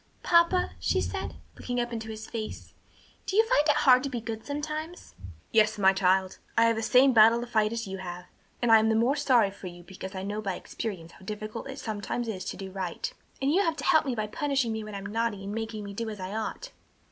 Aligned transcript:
'""Papa," 0.23 0.71
she 0.79 0.99
said, 0.99 1.35
looking 1.55 1.79
up 1.79 1.93
into 1.93 2.09
his 2.09 2.25
face, 2.25 2.73
"do 3.27 3.35
you 3.35 3.45
find 3.47 3.65
it 3.69 3.75
hard 3.85 4.01
to 4.01 4.09
be 4.09 4.19
good 4.19 4.43
sometimes?" 4.43 5.13
"Yes, 5.51 5.77
my 5.77 5.93
child; 5.93 6.39
I 6.57 6.63
have 6.65 6.75
the 6.75 6.81
same 6.81 7.13
battle 7.13 7.39
to 7.39 7.45
fight 7.45 7.69
that 7.69 7.85
you 7.85 7.99
have, 7.99 8.25
and 8.63 8.71
I 8.71 8.79
am 8.79 8.89
the 8.89 8.95
more 8.95 9.15
sorry 9.15 9.51
for 9.51 9.67
you 9.67 9.83
because 9.83 10.15
I 10.15 10.23
know 10.23 10.41
by 10.41 10.55
experience 10.55 11.11
how 11.11 11.19
difficult 11.25 11.69
it 11.69 11.77
sometimes 11.77 12.27
is 12.27 12.45
to 12.45 12.57
do 12.57 12.71
right." 12.71 13.13
"And 13.43 13.51
you 13.53 13.61
have 13.61 13.75
to 13.75 13.83
help 13.85 14.07
me 14.07 14.15
by 14.15 14.25
punishing 14.25 14.71
me 14.71 14.83
when 14.83 14.95
I'm 14.95 15.05
naughty, 15.05 15.43
and 15.43 15.53
making 15.53 15.83
me 15.83 15.93
do 15.93 16.09
as 16.09 16.19
I 16.19 16.33
ought?" 16.33 16.71